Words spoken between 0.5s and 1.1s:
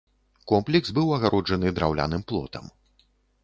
Комплекс